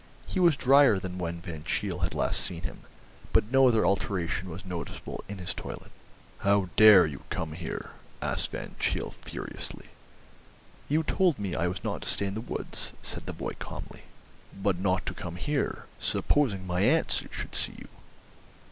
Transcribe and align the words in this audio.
He 0.25 0.39
was 0.39 0.57
drier 0.57 0.97
than 0.97 1.19
when 1.19 1.41
Van 1.41 1.63
Cheele 1.63 1.99
had 1.99 2.15
last 2.15 2.39
seen 2.41 2.63
him, 2.63 2.85
but 3.33 3.51
no 3.51 3.67
other 3.67 3.85
alteration 3.85 4.49
was 4.49 4.65
noticeable 4.65 5.23
in 5.29 5.37
his 5.37 5.53
toilet. 5.53 5.91
"How 6.39 6.69
dare 6.75 7.05
you 7.05 7.21
come 7.29 7.51
here?" 7.51 7.91
asked 8.19 8.49
Van 8.49 8.73
Cheele 8.79 9.11
furiously. 9.11 9.89
"You 10.89 11.03
told 11.03 11.37
me 11.37 11.53
I 11.53 11.67
was 11.67 11.83
not 11.83 12.01
to 12.01 12.09
stay 12.09 12.25
in 12.25 12.33
the 12.33 12.41
woods," 12.41 12.93
said 13.03 13.27
the 13.27 13.31
boy 13.33 13.51
calmly. 13.59 14.01
"But 14.51 14.79
not 14.79 15.05
to 15.05 15.13
come 15.13 15.35
here. 15.35 15.85
Supposing 15.99 16.65
my 16.65 16.79
aunt 16.81 17.11
should 17.29 17.53
see 17.53 17.75
you!" 17.77 17.87